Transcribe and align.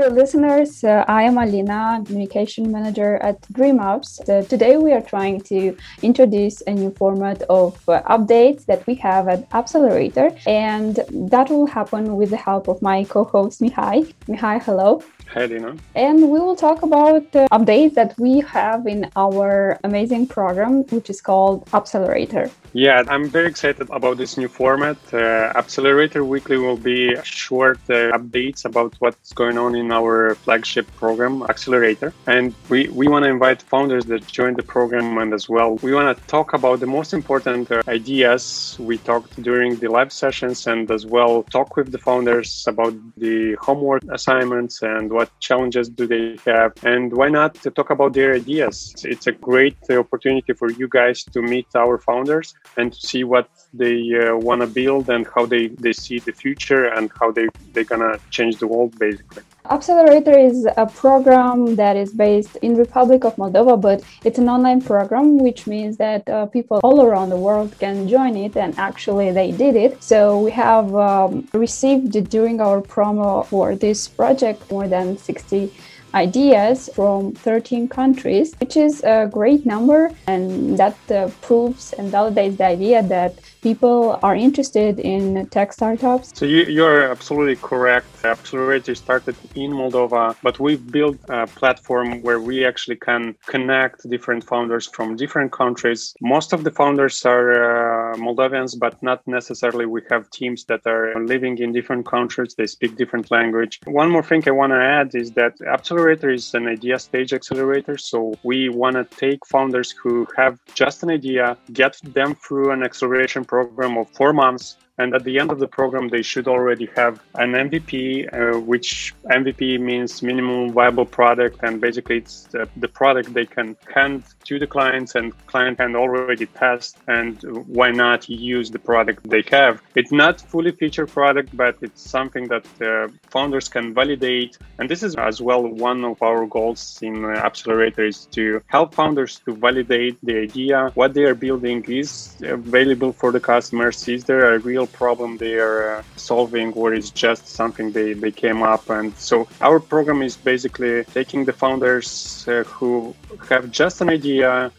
dear 0.00 0.10
listeners. 0.10 0.82
Uh, 0.82 1.04
I 1.08 1.24
am 1.24 1.36
Alina, 1.36 2.02
communication 2.06 2.72
manager 2.72 3.16
at 3.16 3.40
DreamUps. 3.52 4.08
Uh, 4.28 4.42
today, 4.48 4.76
we 4.78 4.92
are 4.92 5.02
trying 5.02 5.40
to 5.52 5.76
introduce 6.02 6.62
a 6.66 6.72
new 6.72 6.90
format 6.92 7.42
of 7.50 7.72
uh, 7.88 8.00
updates 8.16 8.64
that 8.64 8.86
we 8.86 8.94
have 8.94 9.28
at 9.28 9.46
Accelerator, 9.52 10.30
and 10.46 11.00
that 11.32 11.50
will 11.50 11.66
happen 11.66 12.16
with 12.16 12.30
the 12.30 12.38
help 12.48 12.68
of 12.68 12.80
my 12.80 13.04
co 13.04 13.24
host, 13.24 13.60
Mihai. 13.60 14.12
Mihai, 14.26 14.62
hello. 14.62 15.02
Hi, 15.34 15.46
Lina. 15.46 15.76
And 15.94 16.28
we 16.32 16.40
will 16.40 16.56
talk 16.56 16.82
about 16.82 17.30
the 17.30 17.46
updates 17.52 17.94
that 17.94 18.18
we 18.18 18.40
have 18.40 18.88
in 18.88 19.08
our 19.14 19.78
amazing 19.84 20.26
program, 20.26 20.82
which 20.88 21.08
is 21.08 21.20
called 21.20 21.68
Accelerator. 21.72 22.50
Yeah, 22.72 23.04
I'm 23.06 23.28
very 23.28 23.46
excited 23.46 23.88
about 23.90 24.16
this 24.16 24.36
new 24.36 24.48
format. 24.48 24.96
Uh, 25.12 25.52
Accelerator 25.54 26.24
Weekly 26.24 26.56
will 26.56 26.76
be 26.76 27.14
short 27.22 27.78
uh, 27.88 28.10
updates 28.18 28.64
about 28.64 28.96
what's 28.98 29.32
going 29.32 29.56
on 29.56 29.76
in 29.76 29.89
our 29.92 30.34
flagship 30.34 30.86
program, 30.96 31.42
Accelerator. 31.42 32.12
And 32.26 32.54
we, 32.68 32.88
we 32.88 33.08
want 33.08 33.24
to 33.24 33.30
invite 33.30 33.62
founders 33.62 34.04
that 34.06 34.26
join 34.26 34.54
the 34.54 34.62
program 34.62 35.18
and 35.18 35.32
as 35.32 35.48
well. 35.48 35.76
We 35.76 35.94
want 35.94 36.16
to 36.16 36.26
talk 36.26 36.52
about 36.52 36.80
the 36.80 36.86
most 36.86 37.12
important 37.12 37.70
uh, 37.70 37.82
ideas 37.88 38.76
we 38.78 38.98
talked 38.98 39.42
during 39.42 39.76
the 39.76 39.88
live 39.88 40.12
sessions 40.12 40.66
and 40.66 40.90
as 40.90 41.06
well 41.06 41.42
talk 41.44 41.76
with 41.76 41.92
the 41.92 41.98
founders 41.98 42.64
about 42.66 42.94
the 43.16 43.54
homework 43.60 44.02
assignments 44.10 44.82
and 44.82 45.10
what 45.12 45.28
challenges 45.40 45.88
do 45.88 46.06
they 46.06 46.38
have 46.46 46.72
and 46.84 47.12
why 47.12 47.28
not 47.28 47.54
to 47.62 47.70
talk 47.70 47.90
about 47.90 48.12
their 48.12 48.34
ideas. 48.34 48.94
It's 49.04 49.26
a 49.26 49.32
great 49.32 49.78
opportunity 49.90 50.52
for 50.52 50.70
you 50.70 50.88
guys 50.88 51.24
to 51.24 51.42
meet 51.42 51.66
our 51.74 51.98
founders 51.98 52.54
and 52.76 52.92
to 52.92 53.00
see 53.00 53.24
what 53.24 53.48
they 53.72 53.98
uh, 54.20 54.36
want 54.36 54.60
to 54.62 54.66
build 54.66 55.08
and 55.10 55.26
how 55.34 55.46
they, 55.46 55.68
they 55.68 55.92
see 55.92 56.18
the 56.18 56.32
future 56.32 56.86
and 56.86 57.10
how 57.18 57.30
they, 57.30 57.48
they're 57.72 57.84
going 57.84 58.00
to 58.00 58.18
change 58.30 58.56
the 58.56 58.66
world 58.66 58.98
basically. 58.98 59.42
Accelerator 59.70 60.36
is 60.36 60.66
a 60.76 60.84
program 60.84 61.76
that 61.76 61.96
is 61.96 62.12
based 62.12 62.56
in 62.56 62.76
Republic 62.76 63.24
of 63.24 63.36
Moldova, 63.36 63.80
but 63.80 64.02
it's 64.24 64.36
an 64.36 64.48
online 64.48 64.82
program, 64.82 65.38
which 65.38 65.68
means 65.68 65.96
that 65.98 66.28
uh, 66.28 66.46
people 66.46 66.80
all 66.82 67.02
around 67.02 67.28
the 67.28 67.36
world 67.36 67.78
can 67.78 68.08
join 68.08 68.36
it, 68.36 68.56
and 68.56 68.76
actually 68.80 69.30
they 69.30 69.52
did 69.52 69.76
it. 69.76 70.02
So 70.02 70.40
we 70.40 70.50
have 70.50 70.92
um, 70.96 71.46
received 71.52 72.28
during 72.30 72.60
our 72.60 72.82
promo 72.82 73.46
for 73.46 73.76
this 73.76 74.08
project 74.08 74.68
more 74.72 74.88
than 74.88 75.16
60 75.16 75.72
ideas 76.14 76.90
from 76.94 77.32
13 77.32 77.88
countries, 77.88 78.54
which 78.60 78.76
is 78.76 79.02
a 79.04 79.28
great 79.30 79.66
number. 79.66 80.10
And 80.26 80.76
that 80.78 80.96
uh, 81.10 81.28
proves 81.42 81.92
and 81.94 82.12
validates 82.12 82.56
the 82.56 82.66
idea 82.66 83.02
that 83.02 83.34
people 83.62 84.18
are 84.22 84.34
interested 84.34 84.98
in 84.98 85.46
tech 85.48 85.72
startups. 85.72 86.32
So 86.34 86.46
you, 86.46 86.64
you're 86.64 87.10
absolutely 87.10 87.56
correct. 87.56 88.06
Accelerator 88.24 88.94
started 88.94 89.36
in 89.54 89.72
Moldova, 89.72 90.36
but 90.42 90.58
we've 90.58 90.90
built 90.90 91.18
a 91.28 91.46
platform 91.46 92.22
where 92.22 92.40
we 92.40 92.64
actually 92.64 92.96
can 92.96 93.34
connect 93.46 94.08
different 94.08 94.44
founders 94.44 94.86
from 94.86 95.16
different 95.16 95.52
countries. 95.52 96.14
Most 96.20 96.52
of 96.52 96.64
the 96.64 96.70
founders 96.70 97.24
are 97.24 98.12
uh, 98.12 98.16
Moldovians, 98.16 98.78
but 98.78 99.02
not 99.02 99.26
necessarily. 99.26 99.86
We 99.86 100.02
have 100.10 100.30
teams 100.30 100.64
that 100.64 100.86
are 100.86 101.14
living 101.24 101.58
in 101.58 101.72
different 101.72 102.06
countries. 102.06 102.54
They 102.56 102.66
speak 102.66 102.96
different 102.96 103.30
language. 103.30 103.80
One 103.86 104.10
more 104.10 104.22
thing 104.22 104.42
I 104.46 104.52
want 104.52 104.72
to 104.72 104.82
add 104.82 105.14
is 105.14 105.32
that 105.32 105.54
Accelerator 106.00 106.30
is 106.30 106.54
an 106.54 106.66
idea 106.66 106.98
stage 106.98 107.34
accelerator. 107.34 107.98
So 107.98 108.32
we 108.42 108.70
want 108.70 108.96
to 108.96 109.04
take 109.04 109.44
founders 109.44 109.90
who 109.90 110.26
have 110.34 110.58
just 110.74 111.02
an 111.02 111.10
idea, 111.10 111.58
get 111.74 112.00
them 112.02 112.34
through 112.36 112.70
an 112.70 112.82
acceleration 112.82 113.44
program 113.44 113.98
of 113.98 114.08
four 114.08 114.32
months 114.32 114.78
and 115.00 115.14
at 115.14 115.24
the 115.24 115.38
end 115.38 115.50
of 115.50 115.58
the 115.58 115.66
program, 115.66 116.08
they 116.08 116.20
should 116.22 116.46
already 116.46 116.86
have 116.94 117.14
an 117.36 117.52
MVP, 117.52 117.90
uh, 118.32 118.60
which 118.60 119.14
MVP 119.38 119.80
means 119.80 120.22
minimum 120.22 120.72
viable 120.72 121.06
product. 121.06 121.56
And 121.62 121.80
basically, 121.80 122.18
it's 122.18 122.42
the, 122.52 122.68
the, 122.76 122.88
product 123.00 123.32
they 123.32 123.46
can 123.46 123.76
hand 123.94 124.24
to 124.44 124.58
the 124.58 124.66
clients 124.66 125.14
and 125.14 125.26
client 125.46 125.78
can 125.78 125.96
already 125.96 126.46
test. 126.46 126.98
And 127.08 127.42
why 127.78 127.90
not 127.92 128.28
use 128.28 128.70
the 128.70 128.78
product 128.78 129.28
they 129.34 129.42
have? 129.50 129.80
It's 129.94 130.12
not 130.12 130.34
fully 130.52 130.72
featured 130.72 131.08
product, 131.08 131.56
but 131.56 131.76
it's 131.80 132.02
something 132.02 132.46
that 132.48 132.66
uh, 132.82 133.08
founders 133.30 133.68
can 133.70 133.94
validate. 133.94 134.58
And 134.78 134.88
this 134.90 135.02
is 135.02 135.14
as 135.16 135.40
well 135.40 135.62
one 135.66 136.04
of 136.04 136.22
our 136.22 136.44
goals 136.46 136.98
in 137.00 137.24
uh, 137.24 137.28
Accelerator 137.28 138.04
is 138.04 138.26
to 138.36 138.60
help 138.66 138.94
founders 138.94 139.40
to 139.46 139.54
validate 139.54 140.18
the 140.22 140.36
idea, 140.36 140.90
what 140.94 141.14
they 141.14 141.24
are 141.24 141.34
building 141.34 141.84
is 141.84 142.36
available 142.42 143.12
for 143.12 143.32
the 143.32 143.40
customers. 143.40 144.06
Is 144.08 144.24
there 144.24 144.54
a 144.54 144.58
real 144.58 144.89
problem 144.92 145.36
they 145.38 145.54
are 145.54 145.98
uh, 145.98 146.02
solving 146.16 146.72
or 146.74 146.94
it's 146.94 147.10
just 147.10 147.46
something 147.46 147.92
they, 147.92 148.12
they 148.12 148.30
came 148.30 148.62
up. 148.62 148.88
And 148.90 149.16
so 149.16 149.48
our 149.60 149.80
program 149.80 150.22
is 150.22 150.36
basically 150.36 151.04
taking 151.04 151.44
the 151.44 151.52
founders 151.52 152.44
uh, 152.48 152.64
who 152.64 153.14
have 153.48 153.70
just 153.70 154.00
an 154.00 154.10
idea 154.10 154.72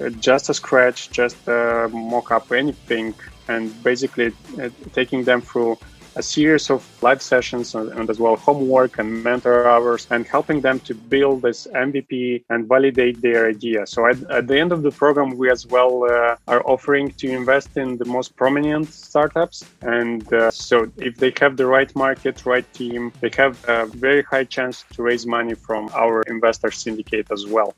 uh, 0.00 0.08
just 0.08 0.48
a 0.48 0.54
scratch 0.54 1.10
just 1.10 1.36
uh, 1.48 1.88
mock 1.92 2.30
up 2.30 2.50
anything 2.52 3.14
and 3.48 3.82
basically 3.82 4.32
taking 4.94 5.24
them 5.24 5.42
through 5.42 5.76
a 6.16 6.22
series 6.22 6.70
of 6.70 6.80
live 7.02 7.20
sessions 7.20 7.74
and, 7.74 7.90
and, 7.92 8.10
as 8.10 8.18
well 8.18 8.36
homework 8.36 8.98
and 8.98 9.22
mentor 9.22 9.66
hours 9.66 10.06
and 10.10 10.26
helping 10.26 10.60
them 10.60 10.78
to 10.80 10.94
build 10.94 11.42
this 11.42 11.66
MVP 11.74 12.44
and 12.50 12.68
validate 12.68 13.20
their 13.20 13.48
idea. 13.48 13.86
So 13.86 14.06
at, 14.06 14.22
at 14.30 14.46
the 14.46 14.58
end 14.58 14.72
of 14.72 14.82
the 14.82 14.90
program, 14.90 15.36
we 15.36 15.50
as 15.50 15.66
well 15.66 16.04
uh, 16.04 16.36
are 16.46 16.62
offering 16.66 17.10
to 17.12 17.28
invest 17.28 17.76
in 17.76 17.96
the 17.96 18.04
most 18.04 18.36
prominent 18.36 18.92
startups. 18.92 19.64
And 19.82 20.32
uh, 20.32 20.50
so 20.50 20.90
if 20.96 21.16
they 21.16 21.32
have 21.40 21.56
the 21.56 21.66
right 21.66 21.94
market, 21.96 22.46
right 22.46 22.70
team, 22.74 23.12
they 23.20 23.30
have 23.36 23.64
a 23.68 23.86
very 23.86 24.22
high 24.22 24.44
chance 24.44 24.84
to 24.94 25.02
raise 25.02 25.26
money 25.26 25.54
from 25.54 25.90
our 25.94 26.22
investor 26.22 26.70
syndicate 26.70 27.26
as 27.30 27.46
well. 27.46 27.74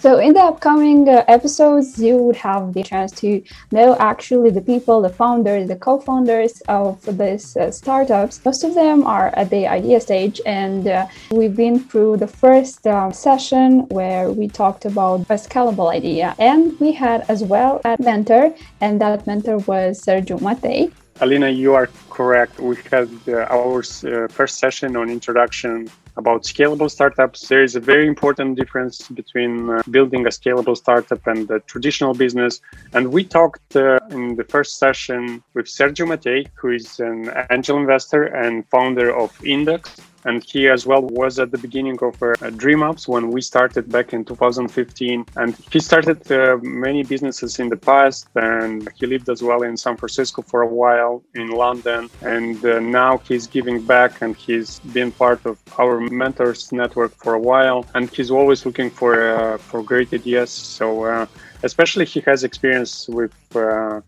So, 0.00 0.20
in 0.20 0.32
the 0.32 0.40
upcoming 0.40 1.08
uh, 1.08 1.24
episodes, 1.26 2.00
you 2.00 2.18
would 2.18 2.36
have 2.36 2.72
the 2.72 2.84
chance 2.84 3.10
to 3.20 3.42
know 3.72 3.96
actually 3.98 4.50
the 4.50 4.60
people, 4.60 5.02
the 5.02 5.08
founders, 5.08 5.66
the 5.66 5.74
co 5.74 5.98
founders 5.98 6.62
of 6.68 7.02
these 7.18 7.56
uh, 7.56 7.72
startups. 7.72 8.40
Most 8.44 8.62
of 8.62 8.76
them 8.76 9.04
are 9.04 9.34
at 9.34 9.50
the 9.50 9.66
idea 9.66 10.00
stage, 10.00 10.40
and 10.46 10.86
uh, 10.86 11.08
we've 11.32 11.56
been 11.56 11.80
through 11.80 12.18
the 12.18 12.28
first 12.28 12.86
um, 12.86 13.12
session 13.12 13.88
where 13.88 14.30
we 14.30 14.46
talked 14.46 14.84
about 14.84 15.22
a 15.22 15.34
scalable 15.34 15.92
idea. 15.92 16.36
And 16.38 16.78
we 16.78 16.92
had 16.92 17.24
as 17.28 17.42
well 17.42 17.80
a 17.84 17.96
mentor, 17.98 18.54
and 18.80 19.00
that 19.00 19.26
mentor 19.26 19.58
was 19.66 20.00
Sergio 20.00 20.38
Matei. 20.38 20.92
Alina, 21.20 21.48
you 21.48 21.74
are 21.74 21.88
correct. 22.08 22.60
We 22.60 22.76
had 22.88 23.10
uh, 23.26 23.46
our 23.50 23.80
uh, 23.80 24.28
first 24.28 24.60
session 24.60 24.94
on 24.94 25.10
introduction 25.10 25.90
about 26.18 26.42
scalable 26.42 26.90
startups. 26.90 27.48
There 27.48 27.62
is 27.62 27.76
a 27.76 27.80
very 27.80 28.06
important 28.06 28.56
difference 28.56 29.08
between 29.08 29.70
uh, 29.70 29.82
building 29.90 30.26
a 30.26 30.30
scalable 30.30 30.76
startup 30.76 31.26
and 31.26 31.48
the 31.48 31.60
traditional 31.60 32.12
business. 32.12 32.60
And 32.92 33.12
we 33.12 33.24
talked 33.24 33.76
uh, 33.76 34.00
in 34.10 34.34
the 34.36 34.44
first 34.44 34.78
session 34.78 35.42
with 35.54 35.66
Sergio 35.66 36.06
Matei, 36.10 36.48
who 36.54 36.70
is 36.70 37.00
an 37.00 37.30
angel 37.50 37.78
investor 37.78 38.24
and 38.24 38.68
founder 38.68 39.14
of 39.14 39.30
Index 39.44 40.00
and 40.28 40.44
he 40.44 40.68
as 40.68 40.82
well 40.86 41.02
was 41.20 41.38
at 41.38 41.50
the 41.54 41.58
beginning 41.66 41.98
of 42.08 42.14
uh, 42.22 42.28
DreamUps 42.62 43.08
when 43.08 43.24
we 43.34 43.40
started 43.40 43.84
back 43.96 44.12
in 44.12 44.24
2015. 44.24 45.24
And 45.36 45.56
he 45.72 45.80
started 45.80 46.20
uh, 46.30 46.58
many 46.62 47.02
businesses 47.02 47.58
in 47.58 47.68
the 47.70 47.80
past, 47.90 48.28
and 48.34 48.88
he 48.98 49.06
lived 49.06 49.28
as 49.34 49.42
well 49.42 49.62
in 49.62 49.76
San 49.76 49.96
Francisco 49.96 50.42
for 50.42 50.60
a 50.62 50.72
while, 50.82 51.22
in 51.34 51.48
London, 51.64 52.10
and 52.20 52.56
uh, 52.64 52.78
now 52.78 53.12
he's 53.28 53.46
giving 53.46 53.78
back, 53.94 54.12
and 54.22 54.36
he's 54.36 54.80
been 54.98 55.10
part 55.12 55.40
of 55.46 55.56
our 55.78 55.94
mentors 56.22 56.72
network 56.72 57.12
for 57.22 57.32
a 57.34 57.42
while, 57.50 57.86
and 57.94 58.10
he's 58.10 58.30
always 58.30 58.66
looking 58.66 58.90
for 58.90 59.12
uh, 59.36 59.56
for 59.68 59.82
great 59.82 60.12
ideas. 60.12 60.50
So 60.50 60.86
uh, 61.04 61.26
especially 61.62 62.04
he 62.04 62.20
has 62.30 62.44
experience 62.44 63.08
with 63.08 63.36
uh, 63.54 63.60
uh, 63.60 64.00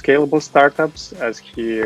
scalable 0.00 0.42
startups 0.50 1.12
as 1.28 1.38
he 1.38 1.82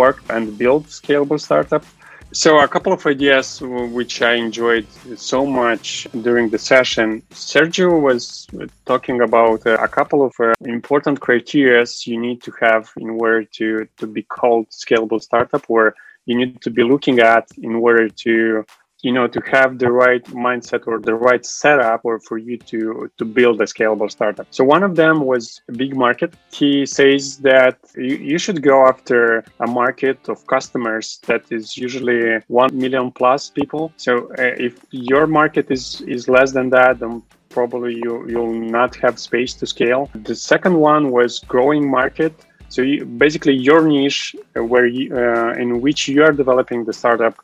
worked 0.00 0.24
and 0.30 0.56
built 0.56 0.84
scalable 0.86 1.40
startups 1.48 1.88
so, 2.32 2.60
a 2.60 2.68
couple 2.68 2.92
of 2.92 3.04
ideas 3.06 3.60
which 3.60 4.22
I 4.22 4.34
enjoyed 4.34 4.86
so 5.16 5.44
much 5.44 6.06
during 6.22 6.48
the 6.48 6.58
session. 6.58 7.22
Sergio 7.30 8.00
was 8.00 8.46
talking 8.86 9.20
about 9.20 9.66
uh, 9.66 9.76
a 9.80 9.88
couple 9.88 10.24
of 10.24 10.32
uh, 10.38 10.54
important 10.64 11.20
criteria 11.20 11.84
you 12.04 12.20
need 12.20 12.40
to 12.42 12.52
have 12.60 12.92
in 12.96 13.10
order 13.10 13.44
to, 13.44 13.88
to 13.98 14.06
be 14.06 14.22
called 14.22 14.68
scalable 14.70 15.20
startup, 15.20 15.64
or 15.68 15.94
you 16.26 16.36
need 16.36 16.60
to 16.62 16.70
be 16.70 16.84
looking 16.84 17.18
at 17.18 17.48
in 17.58 17.74
order 17.74 18.08
to 18.08 18.64
you 19.02 19.12
know 19.12 19.26
to 19.26 19.40
have 19.52 19.78
the 19.78 19.90
right 19.90 20.24
mindset 20.26 20.86
or 20.86 20.98
the 20.98 21.14
right 21.14 21.44
setup 21.44 22.00
or 22.04 22.18
for 22.20 22.38
you 22.38 22.56
to 22.58 23.10
to 23.18 23.24
build 23.24 23.60
a 23.60 23.64
scalable 23.64 24.10
startup. 24.10 24.46
So 24.50 24.64
one 24.64 24.82
of 24.82 24.96
them 24.96 25.24
was 25.24 25.60
big 25.72 25.96
market. 25.96 26.34
He 26.52 26.86
says 26.86 27.38
that 27.38 27.78
you, 27.96 28.16
you 28.16 28.38
should 28.38 28.62
go 28.62 28.86
after 28.86 29.44
a 29.60 29.66
market 29.66 30.28
of 30.28 30.46
customers 30.46 31.20
that 31.26 31.42
is 31.50 31.76
usually 31.76 32.40
1 32.48 32.76
million 32.76 33.10
plus 33.10 33.50
people. 33.50 33.92
So 33.96 34.30
uh, 34.38 34.66
if 34.68 34.84
your 34.90 35.26
market 35.26 35.70
is 35.70 36.00
is 36.02 36.28
less 36.28 36.52
than 36.52 36.70
that 36.70 36.98
then 37.00 37.22
probably 37.48 37.94
you 37.94 38.12
you'll 38.28 38.60
not 38.78 38.94
have 38.96 39.18
space 39.18 39.54
to 39.54 39.66
scale. 39.66 40.10
The 40.14 40.34
second 40.34 40.74
one 40.78 41.10
was 41.10 41.40
growing 41.40 41.90
market. 41.90 42.32
So 42.68 42.82
you, 42.82 43.04
basically 43.04 43.54
your 43.54 43.82
niche 43.82 44.36
uh, 44.56 44.62
where 44.62 44.86
you, 44.86 45.12
uh, 45.12 45.54
in 45.54 45.80
which 45.80 46.06
you 46.06 46.22
are 46.22 46.30
developing 46.30 46.84
the 46.84 46.92
startup 46.92 47.34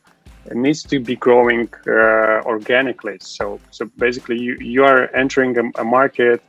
needs 0.55 0.83
to 0.85 1.01
be 1.01 1.17
growing 1.17 1.69
uh, 1.87 2.43
organically. 2.45 3.19
So, 3.21 3.61
so 3.71 3.87
basically, 3.99 4.39
you, 4.39 4.57
you 4.61 4.85
are 4.85 5.15
entering 5.15 5.57
a, 5.59 5.81
a 5.81 5.85
market 5.85 6.43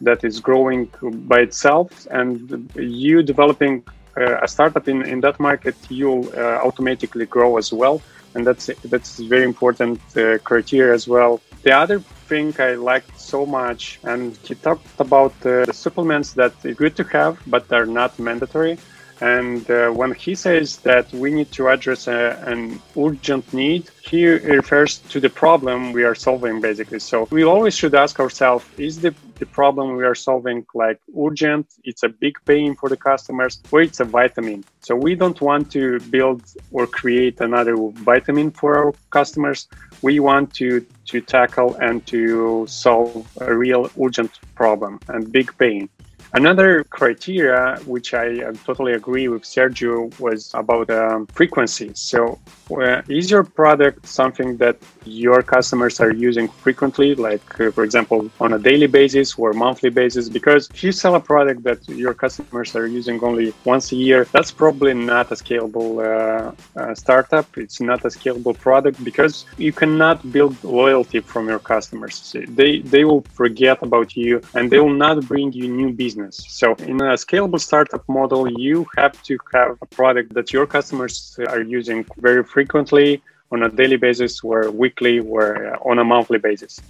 that 0.00 0.24
is 0.24 0.40
growing 0.40 0.90
by 1.02 1.40
itself, 1.40 2.06
and 2.10 2.70
you 2.76 3.22
developing 3.22 3.84
uh, 4.16 4.38
a 4.42 4.48
startup 4.48 4.88
in, 4.88 5.02
in 5.02 5.20
that 5.20 5.38
market, 5.40 5.76
you'll 5.88 6.28
uh, 6.36 6.60
automatically 6.64 7.26
grow 7.26 7.56
as 7.56 7.72
well. 7.72 8.00
And 8.34 8.46
that's 8.46 8.66
that's 8.84 9.18
very 9.20 9.44
important 9.44 10.00
uh, 10.16 10.38
criteria 10.38 10.92
as 10.92 11.08
well. 11.08 11.40
The 11.62 11.72
other 11.72 12.00
thing 12.28 12.54
I 12.58 12.74
liked 12.74 13.18
so 13.18 13.46
much, 13.46 13.98
and 14.04 14.36
he 14.44 14.54
talked 14.54 15.00
about 15.00 15.32
uh, 15.44 15.64
the 15.64 15.72
supplements 15.72 16.34
that 16.34 16.52
are 16.64 16.74
good 16.74 16.94
to 16.96 17.04
have, 17.04 17.38
but 17.46 17.72
are 17.72 17.86
not 17.86 18.18
mandatory. 18.18 18.78
And 19.20 19.68
uh, 19.70 19.90
when 19.90 20.14
he 20.14 20.34
says 20.34 20.76
that 20.78 21.12
we 21.12 21.30
need 21.30 21.50
to 21.52 21.68
address 21.68 22.06
a, 22.06 22.42
an 22.46 22.80
urgent 22.96 23.52
need, 23.52 23.90
he 24.02 24.26
refers 24.26 24.98
to 24.98 25.20
the 25.20 25.28
problem 25.28 25.92
we 25.92 26.04
are 26.04 26.14
solving, 26.14 26.60
basically. 26.60 27.00
So 27.00 27.26
we 27.30 27.44
always 27.44 27.74
should 27.74 27.94
ask 27.94 28.20
ourselves 28.20 28.64
is 28.78 29.00
the, 29.00 29.14
the 29.38 29.46
problem 29.46 29.96
we 29.96 30.04
are 30.04 30.14
solving 30.14 30.64
like 30.74 31.00
urgent? 31.16 31.66
It's 31.84 32.02
a 32.02 32.08
big 32.08 32.34
pain 32.46 32.74
for 32.74 32.88
the 32.88 32.96
customers, 32.96 33.60
or 33.72 33.82
it's 33.82 34.00
a 34.00 34.04
vitamin? 34.04 34.64
So 34.80 34.94
we 34.94 35.14
don't 35.14 35.40
want 35.40 35.70
to 35.72 36.00
build 36.10 36.42
or 36.70 36.86
create 36.86 37.40
another 37.40 37.76
vitamin 37.76 38.50
for 38.50 38.78
our 38.78 38.92
customers. 39.10 39.68
We 40.02 40.20
want 40.20 40.54
to, 40.54 40.86
to 41.06 41.20
tackle 41.20 41.74
and 41.76 42.06
to 42.06 42.66
solve 42.68 43.28
a 43.40 43.54
real 43.54 43.90
urgent 44.00 44.38
problem 44.54 45.00
and 45.08 45.30
big 45.30 45.56
pain. 45.58 45.88
Another 46.34 46.84
criteria, 46.84 47.78
which 47.86 48.12
I 48.12 48.40
totally 48.66 48.92
agree 48.92 49.28
with 49.28 49.44
Sergio, 49.44 49.96
was 50.20 50.52
about 50.52 50.90
um, 50.90 51.26
frequency. 51.28 51.90
So, 51.94 52.38
uh, 52.70 53.00
is 53.08 53.30
your 53.30 53.44
product 53.44 54.06
something 54.06 54.58
that 54.58 54.76
your 55.06 55.42
customers 55.42 56.00
are 56.00 56.12
using 56.12 56.48
frequently, 56.48 57.14
like, 57.14 57.58
uh, 57.58 57.70
for 57.70 57.82
example, 57.82 58.30
on 58.40 58.52
a 58.52 58.58
daily 58.58 58.86
basis 58.86 59.38
or 59.38 59.54
monthly 59.54 59.88
basis? 59.88 60.28
Because 60.28 60.68
if 60.74 60.84
you 60.84 60.92
sell 60.92 61.14
a 61.14 61.20
product 61.20 61.62
that 61.62 61.88
your 61.88 62.12
customers 62.12 62.76
are 62.76 62.86
using 62.86 63.24
only 63.24 63.54
once 63.64 63.90
a 63.92 63.96
year, 63.96 64.26
that's 64.30 64.50
probably 64.50 64.92
not 64.92 65.32
a 65.32 65.34
scalable 65.34 65.92
uh, 66.04 66.52
uh 66.78 66.94
startup. 66.94 67.46
It's 67.56 67.80
not 67.80 68.04
a 68.04 68.08
scalable 68.08 68.56
product 68.56 69.02
because 69.02 69.46
you 69.56 69.72
cannot 69.72 70.30
build 70.30 70.62
loyalty 70.62 71.20
from 71.20 71.48
your 71.48 71.58
customers. 71.58 72.36
They, 72.48 72.80
they 72.80 73.04
will 73.04 73.22
forget 73.32 73.82
about 73.82 74.14
you 74.14 74.42
and 74.54 74.70
they 74.70 74.78
will 74.78 74.98
not 75.06 75.26
bring 75.26 75.52
you 75.54 75.68
new 75.68 75.90
business 75.90 76.17
business. 76.18 76.44
So 76.48 76.74
in 76.74 77.00
a 77.00 77.14
scalable 77.14 77.60
startup 77.60 78.04
model, 78.08 78.50
you 78.60 78.86
have 78.96 79.20
to 79.24 79.38
have 79.54 79.78
a 79.80 79.86
product 79.86 80.34
that 80.34 80.52
your 80.52 80.66
customers 80.66 81.38
are 81.48 81.62
using 81.62 82.04
very 82.18 82.44
frequently 82.44 83.22
on 83.50 83.62
a 83.62 83.68
daily 83.68 83.96
basis 83.96 84.42
or 84.44 84.70
weekly 84.70 85.20
or 85.20 85.76
on 85.88 85.98
a 85.98 86.04
monthly 86.04 86.38
basis. 86.38 86.80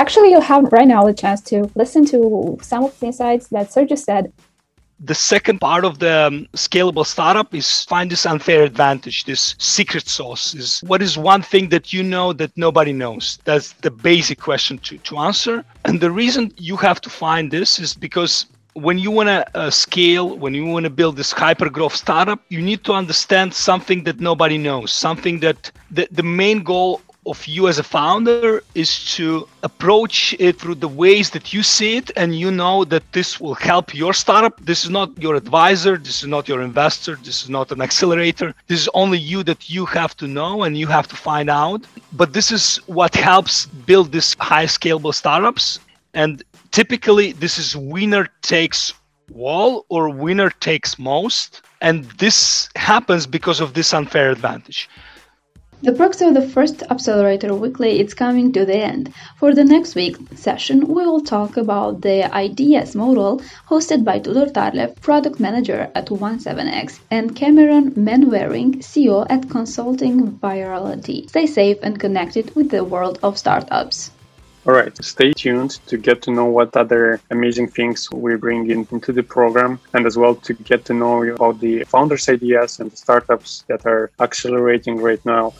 Actually, 0.00 0.30
you 0.30 0.40
have 0.40 0.72
right 0.72 0.88
now 0.88 1.04
the 1.04 1.14
chance 1.14 1.40
to 1.40 1.70
listen 1.74 2.04
to 2.06 2.58
some 2.62 2.84
of 2.84 2.98
the 3.00 3.06
insights 3.06 3.48
that 3.48 3.68
Sergio 3.68 3.98
said 3.98 4.32
the 5.00 5.14
second 5.14 5.60
part 5.60 5.84
of 5.84 6.00
the 6.00 6.26
um, 6.26 6.48
scalable 6.54 7.06
startup 7.06 7.54
is 7.54 7.84
find 7.84 8.10
this 8.10 8.26
unfair 8.26 8.62
advantage, 8.64 9.24
this 9.24 9.54
secret 9.58 10.08
sauce. 10.08 10.54
Is 10.54 10.80
what 10.80 11.02
is 11.02 11.16
one 11.16 11.42
thing 11.42 11.68
that 11.68 11.92
you 11.92 12.02
know 12.02 12.32
that 12.32 12.50
nobody 12.56 12.92
knows? 12.92 13.38
That's 13.44 13.72
the 13.74 13.90
basic 13.90 14.40
question 14.40 14.78
to, 14.78 14.98
to 14.98 15.18
answer. 15.18 15.64
And 15.84 16.00
the 16.00 16.10
reason 16.10 16.52
you 16.56 16.76
have 16.78 17.00
to 17.02 17.10
find 17.10 17.50
this 17.50 17.78
is 17.78 17.94
because 17.94 18.46
when 18.78 18.98
you 18.98 19.10
want 19.10 19.28
to 19.28 19.56
uh, 19.56 19.70
scale, 19.70 20.36
when 20.36 20.54
you 20.54 20.64
want 20.64 20.84
to 20.84 20.90
build 20.90 21.16
this 21.16 21.32
hyper 21.32 21.68
growth 21.68 21.94
startup, 21.94 22.40
you 22.48 22.62
need 22.62 22.84
to 22.84 22.92
understand 22.92 23.52
something 23.52 24.04
that 24.04 24.20
nobody 24.20 24.58
knows, 24.58 24.92
something 24.92 25.40
that 25.40 25.70
the, 25.90 26.06
the 26.10 26.22
main 26.22 26.62
goal 26.62 27.00
of 27.26 27.46
you 27.46 27.68
as 27.68 27.78
a 27.78 27.82
founder 27.82 28.62
is 28.74 29.14
to 29.16 29.46
approach 29.62 30.34
it 30.38 30.58
through 30.58 30.76
the 30.76 30.88
ways 30.88 31.30
that 31.30 31.52
you 31.52 31.62
see 31.62 31.96
it 31.96 32.10
and 32.16 32.38
you 32.38 32.50
know 32.50 32.84
that 32.84 33.02
this 33.12 33.38
will 33.40 33.54
help 33.54 33.94
your 33.94 34.14
startup. 34.14 34.58
This 34.60 34.84
is 34.84 34.90
not 34.90 35.10
your 35.18 35.34
advisor 35.34 35.98
this 35.98 36.22
is 36.22 36.28
not 36.28 36.48
your 36.48 36.62
investor 36.62 37.16
this 37.16 37.42
is 37.42 37.50
not 37.50 37.70
an 37.70 37.82
accelerator. 37.82 38.54
This 38.68 38.80
is 38.80 38.88
only 38.94 39.18
you 39.18 39.42
that 39.42 39.68
you 39.68 39.84
have 39.86 40.16
to 40.18 40.26
know 40.26 40.62
and 40.62 40.78
you 40.78 40.86
have 40.86 41.08
to 41.08 41.16
find 41.16 41.50
out. 41.50 41.82
But 42.12 42.32
this 42.32 42.50
is 42.50 42.76
what 42.86 43.14
helps 43.14 43.66
build 43.66 44.12
these 44.12 44.34
high 44.40 44.66
scalable 44.66 45.14
startups 45.14 45.80
and 46.14 46.42
typically 46.78 47.32
this 47.32 47.58
is 47.58 47.76
winner 47.76 48.28
takes 48.40 48.94
all 49.34 49.84
or 49.88 50.08
winner 50.10 50.48
takes 50.48 50.96
most 50.96 51.60
and 51.80 52.04
this 52.22 52.68
happens 52.76 53.26
because 53.26 53.58
of 53.58 53.74
this 53.74 53.92
unfair 53.92 54.30
advantage 54.30 54.88
the 55.82 55.92
Proxy 55.92 56.24
of 56.24 56.34
the 56.34 56.48
first 56.54 56.84
Accelerator 56.88 57.52
Weekly 57.52 58.00
is 58.00 58.14
coming 58.14 58.52
to 58.52 58.64
the 58.64 58.76
end. 58.76 59.12
For 59.38 59.54
the 59.54 59.62
next 59.64 59.94
week 59.94 60.16
session, 60.34 60.88
we 60.88 61.06
will 61.06 61.20
talk 61.20 61.56
about 61.56 62.00
the 62.00 62.18
IDS 62.44 62.96
model 62.96 63.40
hosted 63.70 64.02
by 64.02 64.18
Tudor 64.18 64.46
Tarlev, 64.46 65.00
product 65.00 65.38
manager 65.38 65.88
at 65.94 66.06
17x, 66.06 66.98
and 67.12 67.36
Cameron 67.36 67.92
Manwaring, 67.92 68.78
CEO 68.78 69.24
at 69.30 69.48
Consulting 69.48 70.32
Virality. 70.42 71.28
Stay 71.28 71.46
safe 71.46 71.78
and 71.80 72.00
connected 72.00 72.52
with 72.56 72.70
the 72.70 72.82
world 72.82 73.20
of 73.22 73.38
startups. 73.38 74.10
All 74.68 74.74
right, 74.74 74.94
stay 75.02 75.32
tuned 75.32 75.80
to 75.86 75.96
get 75.96 76.20
to 76.24 76.30
know 76.30 76.44
what 76.44 76.76
other 76.76 77.22
amazing 77.30 77.68
things 77.68 78.06
we 78.12 78.36
bring 78.36 78.70
in, 78.70 78.86
into 78.92 79.14
the 79.14 79.22
program 79.22 79.80
and 79.94 80.04
as 80.04 80.18
well 80.18 80.34
to 80.34 80.52
get 80.52 80.84
to 80.84 80.92
know 80.92 81.22
about 81.22 81.58
the 81.60 81.84
founders' 81.84 82.28
ideas 82.28 82.78
and 82.78 82.90
the 82.90 82.96
startups 82.98 83.64
that 83.68 83.86
are 83.86 84.10
accelerating 84.20 85.00
right 85.00 85.24
now. 85.24 85.54